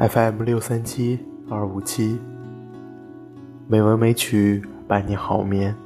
[0.00, 1.18] FM 六三七
[1.50, 2.18] 二五七，
[3.68, 5.76] 美文美曲伴你好眠。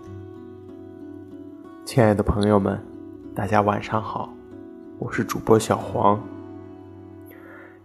[1.85, 2.79] 亲爱的朋友们，
[3.35, 4.33] 大家晚上好，
[5.01, 6.23] 我是主播小黄。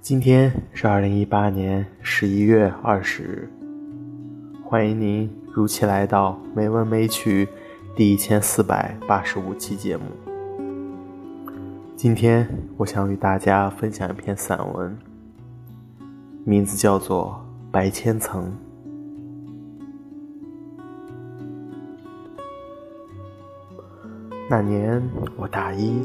[0.02, 3.50] 今天是二零一八年十一月二十日，
[4.64, 7.44] 欢迎您如期来到《美文美曲》
[7.95, 10.03] 第一千四百八十五期节目。
[11.95, 14.95] 今天我想与大家分享一篇散文。
[16.45, 17.39] 名字叫做
[17.71, 18.45] 《白千层》。
[24.49, 25.02] 那年
[25.35, 26.02] 我大一，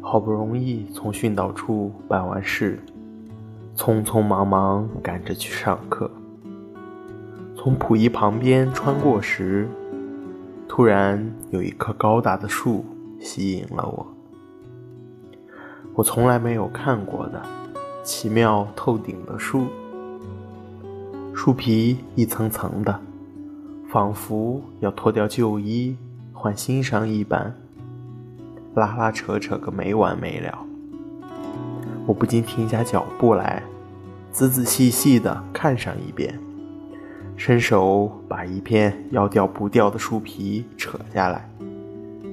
[0.00, 2.80] 好不容易从训导处办完事，
[3.76, 6.10] 匆匆忙忙赶着去上课。
[7.54, 9.68] 从溥仪旁边穿过时，
[10.66, 12.84] 突然有一棵高大的树
[13.20, 14.06] 吸引了我，
[15.94, 17.40] 我从来没有看过的。
[18.04, 19.64] 奇妙透顶的树，
[21.34, 23.00] 树皮一层层的，
[23.88, 25.96] 仿佛要脱掉旧衣
[26.34, 27.54] 换新裳一般，
[28.74, 30.58] 拉拉扯扯个没完没了。
[32.06, 33.62] 我不禁停下脚步来，
[34.30, 36.38] 仔仔细细的看上一遍，
[37.38, 41.48] 伸手把一片要掉不掉的树皮扯下来，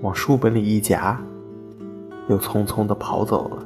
[0.02, 1.18] 往书本里一夹，
[2.28, 3.66] 又匆匆的跑走了。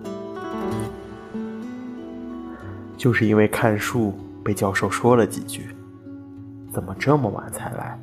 [3.06, 4.12] 就是因为看书
[4.44, 5.68] 被教授说了几句，
[6.74, 8.00] 怎么这么晚才来？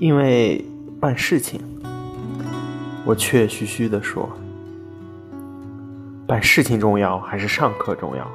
[0.00, 0.64] 因为
[1.00, 1.60] 办事情，
[3.04, 4.28] 我怯嘘嘘的说
[6.26, 8.28] ：“办事情重要还是上课重要？”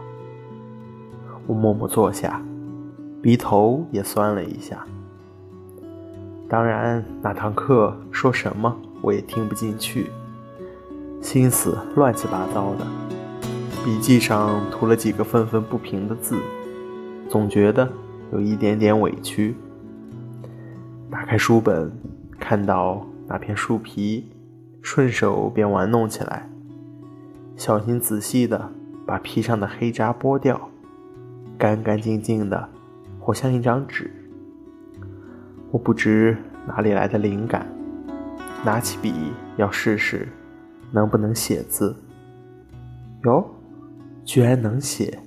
[1.46, 2.42] 我默默坐下，
[3.22, 4.86] 鼻头也酸了一下。
[6.48, 10.12] 当然，那堂课说什么我也听不进去，
[11.22, 12.88] 心思乱七八糟的。
[13.84, 16.38] 笔记上涂了几个愤愤不平的字，
[17.30, 17.90] 总觉得
[18.32, 19.56] 有一点点委屈。
[21.10, 21.92] 打开书本，
[22.38, 24.30] 看到那片树皮，
[24.82, 26.50] 顺手便玩弄起来，
[27.56, 28.70] 小心仔细的
[29.08, 30.70] 把皮上的黑渣剥掉，
[31.58, 32.70] 干干净净的，
[33.18, 34.12] 活像一张纸。
[35.72, 37.66] 我不知哪里来的灵感，
[38.66, 39.14] 拿起笔
[39.56, 40.28] 要试试
[40.92, 41.96] 能不能写字。
[43.24, 43.50] 哟。
[44.30, 45.18] 居然能写，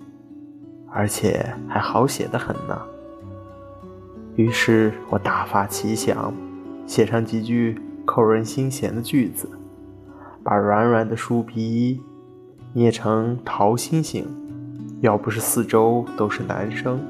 [0.89, 2.81] 而且还好写的很呢。
[4.37, 6.33] 于是我大发奇想，
[6.87, 9.51] 写上几句扣人心弦的句子，
[10.45, 12.01] 把软软的树皮
[12.73, 14.25] 捏成桃心形。
[15.01, 17.01] 要不是四周都是男生，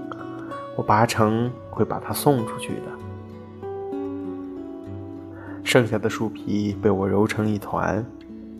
[0.79, 3.69] 我八成会把它送出去的。
[5.63, 8.03] 剩下的树皮被我揉成一团，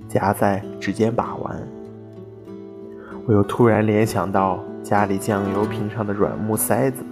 [0.07, 1.67] 夹在指尖把玩。
[3.25, 7.05] 我又突然联想到家里酱油瓶上的软木塞子，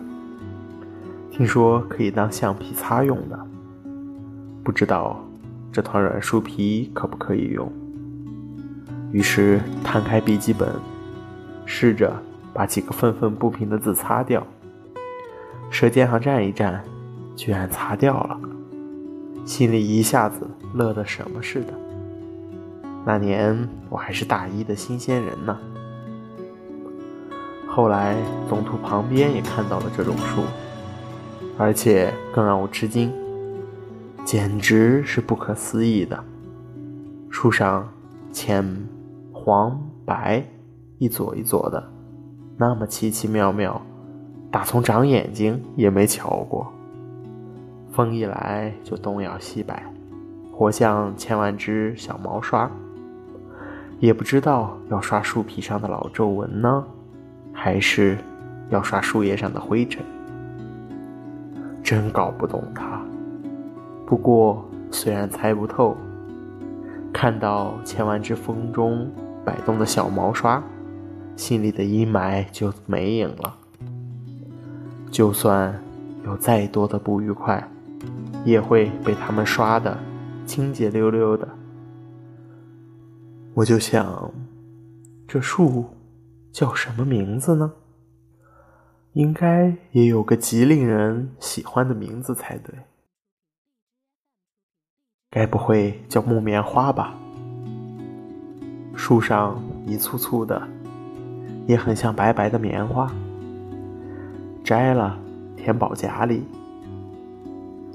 [1.31, 3.39] 听说可以当橡皮擦用的，
[4.65, 5.25] 不知道
[5.71, 7.71] 这团软树皮可不可以用。
[9.13, 10.69] 于是摊开笔记本，
[11.65, 12.13] 试着
[12.53, 14.45] 把几个愤愤不平的字擦掉，
[15.71, 16.81] 舌尖上蘸一蘸，
[17.37, 18.41] 居然擦掉了，
[19.45, 20.45] 心里一下子
[20.75, 21.73] 乐得什么似的。
[23.05, 23.57] 那年
[23.89, 25.57] 我还是大一的新鲜人呢。
[27.73, 28.17] 后来，
[28.49, 30.43] 总图旁边也看到了这种树，
[31.57, 33.13] 而且更让我吃惊，
[34.25, 36.19] 简直是不可思议的。
[37.31, 37.89] 树上
[38.33, 38.65] 浅、
[39.33, 40.45] 黄、白
[40.99, 41.89] 一撮一撮的，
[42.57, 43.81] 那么奇奇妙妙，
[44.51, 46.67] 打从长眼睛也没瞧过。
[47.93, 49.85] 风一来就东摇西摆，
[50.53, 52.69] 活像千万只小毛刷，
[54.01, 56.85] 也不知道要刷树皮上的老皱纹呢。
[57.53, 58.17] 还是
[58.69, 60.03] 要刷树叶上的灰尘，
[61.83, 63.01] 真搞不懂它。
[64.07, 65.97] 不过虽然猜不透，
[67.13, 69.09] 看到千万只风中
[69.45, 70.63] 摆动的小毛刷，
[71.37, 73.57] 心里的阴霾就没影了。
[75.11, 75.75] 就算
[76.25, 77.69] 有再多的不愉快，
[78.45, 79.99] 也会被他们刷的
[80.47, 81.49] 清洁溜溜的。
[83.55, 84.31] 我就想，
[85.27, 85.85] 这树。
[86.53, 87.73] 叫什么名字呢？
[89.13, 92.75] 应该也有个极令人喜欢的名字才对。
[95.31, 97.15] 该不会叫木棉花吧？
[98.95, 100.61] 树上一簇簇的，
[101.67, 103.11] 也很像白白的棉花。
[104.65, 105.19] 摘了
[105.57, 106.45] 填饱夹里，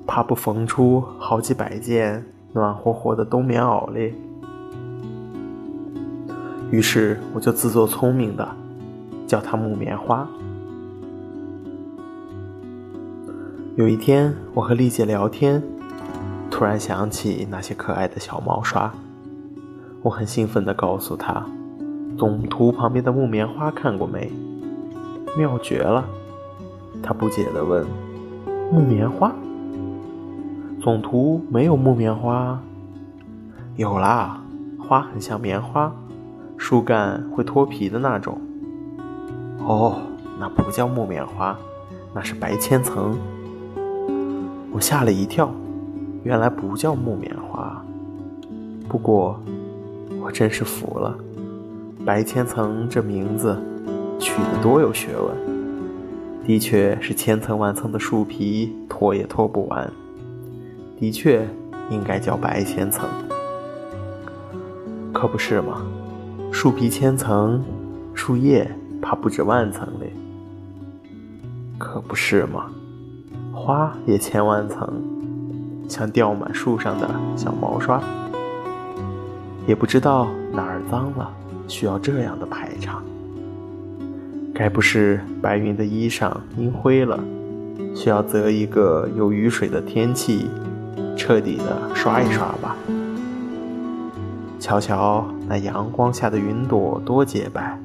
[0.07, 4.15] 怕不缝出好几百件暖和和的冬棉袄哩。
[6.75, 8.45] 于是我就自作聪明的，
[9.25, 10.27] 叫它木棉花。
[13.77, 15.63] 有一天，我和丽姐聊天，
[16.51, 18.91] 突然想起那些可爱的小毛刷，
[20.01, 21.45] 我很兴奋地告诉她
[22.19, 24.29] ：“总图旁边的木棉花看过没？
[25.37, 26.05] 妙绝了！”
[27.01, 27.85] 她不解地问
[28.69, 29.33] ：“木棉花？
[30.81, 32.59] 总图没有木棉花？
[33.77, 34.41] 有啦，
[34.77, 35.95] 花很像棉花，
[36.57, 38.39] 树干会脱皮的那种。
[39.59, 39.97] 哦，
[40.39, 41.57] 那不叫木棉花，
[42.13, 43.17] 那是白千层。”
[44.71, 45.49] 我吓了一跳，
[46.23, 47.81] 原来不叫木棉花。
[48.89, 49.39] 不过，
[50.21, 51.17] 我真是服了，
[52.05, 53.57] 白千层这名字
[54.19, 55.55] 取得多有学问。
[56.45, 59.91] 的确是千层万层的树皮，脱也脱不完。
[60.99, 61.47] 的确
[61.89, 63.07] 应该叫白千层，
[65.11, 65.81] 可不是吗？
[66.55, 67.61] 树皮千层，
[68.13, 68.65] 树叶
[69.01, 70.13] 怕不止万层嘞。
[71.77, 72.67] 可不是吗？
[73.53, 74.89] 花也千万层，
[75.89, 78.01] 像掉满树上的小毛刷，
[79.67, 81.29] 也不知道哪儿脏了，
[81.67, 83.03] 需要这样的排场。
[84.53, 87.19] 该不是白云的衣裳阴灰了，
[87.93, 90.49] 需要择一个有雨水的天气，
[91.17, 92.77] 彻底的刷一刷吧？
[94.57, 97.79] 瞧瞧那阳光下的云朵多洁白，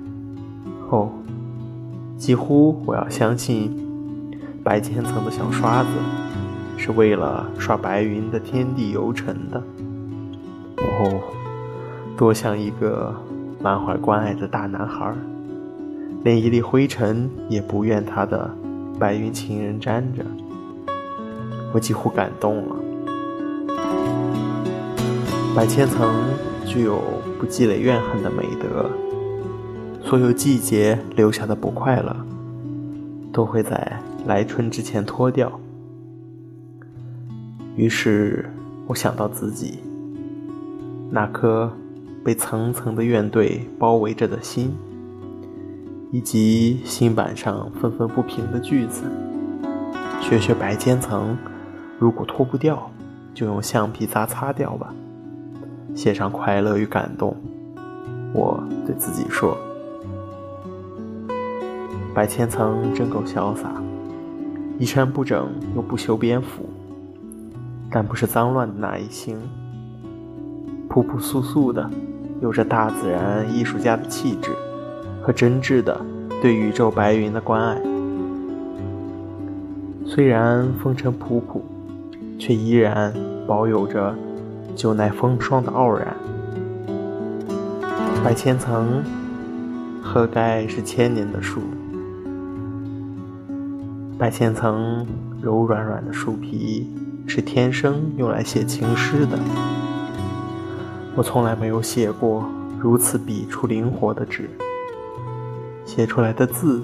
[0.89, 1.11] 哦，
[2.17, 3.87] 几乎我要相信。
[4.63, 5.89] 白千层的小刷子，
[6.77, 9.59] 是为了刷白云的天地游尘的。
[10.77, 11.21] 哦，
[12.15, 13.15] 多像一个
[13.59, 15.15] 满怀关爱的大男孩，
[16.25, 18.51] 连一粒灰尘也不愿他的
[18.99, 20.23] 白云情人沾着。
[21.73, 22.77] 我几乎感动了。
[25.57, 26.15] 白千层
[26.67, 27.01] 具有
[27.41, 28.91] 不积累怨恨的美德，
[30.05, 32.15] 所有季节留下的不快乐，
[33.33, 34.01] 都会在。
[34.27, 35.51] 来春之前脱掉。
[37.75, 38.51] 于是
[38.87, 39.79] 我想到自己
[41.11, 41.73] 那颗
[42.23, 44.71] 被层层的怨怼包围着的心，
[46.13, 49.05] 以及心板上愤愤不平的句子。
[50.21, 51.35] 学学白千层，
[51.99, 52.91] 如果脱不掉，
[53.33, 54.95] 就用橡皮擦擦掉吧。
[55.95, 57.37] 写上快乐与感动。
[58.33, 59.57] 我对自己说
[62.15, 63.71] ：“白千层真够潇洒。”
[64.79, 66.65] 衣衫不整又不修边幅，
[67.91, 69.37] 但不是脏乱的那一型，
[70.89, 71.91] 朴朴素素的，
[72.41, 74.51] 有着大自然艺术家的气质
[75.21, 76.01] 和真挚的
[76.41, 77.79] 对宇宙白云的关爱。
[80.07, 81.61] 虽然风尘仆仆，
[82.39, 83.13] 却依然
[83.47, 84.17] 保有着
[84.75, 86.17] 就耐风霜的傲然。
[88.23, 89.03] 白千层，
[90.03, 91.61] 何该是千年的树？
[94.19, 95.07] 白千层
[95.41, 96.91] 柔软软的树皮
[97.27, 99.39] 是天生用来写情诗的。
[101.17, 102.45] 我从来没有写过
[102.79, 104.51] 如此笔触灵活的纸，
[105.87, 106.83] 写出来的字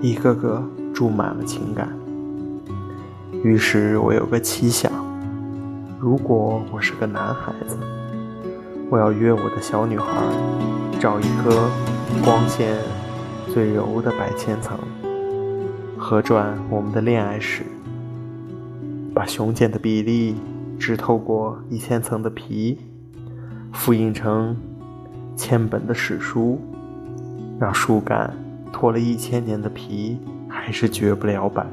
[0.00, 0.62] 一个个
[0.94, 1.88] 注满了情感。
[3.42, 4.92] 于是我有个奇想：
[6.02, 7.78] 如果我是个男孩子，
[8.90, 10.20] 我要约我的小女孩，
[10.98, 11.70] 找一颗
[12.24, 12.76] 光线
[13.54, 14.76] 最柔的白千层。
[15.96, 17.62] 合转我们的恋爱史，
[19.14, 20.34] 把雄健的比例
[20.76, 22.80] 织透过一千层的皮，
[23.72, 24.56] 复印成
[25.36, 26.58] 千本的史书，
[27.60, 28.28] 让树干
[28.72, 30.18] 脱了一千年的皮
[30.48, 31.64] 还是绝不了版，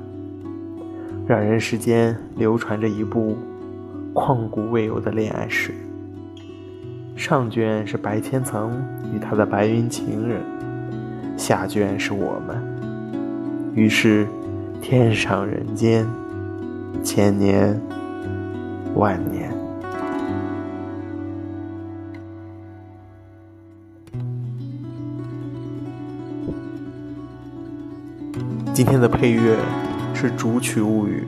[1.26, 3.36] 让人世间流传着一部
[4.13, 5.74] 旷古未有的恋爱史。
[7.16, 8.72] 上卷是白千层
[9.13, 10.42] 与他的白云情人，
[11.38, 12.62] 下卷是我们。
[13.75, 14.28] 于是，
[14.82, 16.08] 天上人间，
[17.04, 17.80] 千年
[18.96, 19.54] 万年。
[28.74, 29.58] 今天的配乐
[30.13, 31.28] 是《竹取物语》，